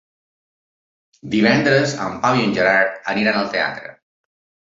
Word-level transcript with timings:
Divendres 1.33 1.93
en 2.07 2.17
Pau 2.23 2.39
i 2.41 2.45
en 2.47 2.55
Gerard 2.57 2.97
aniran 3.13 3.37
al 3.43 3.51
teatre. 3.57 3.93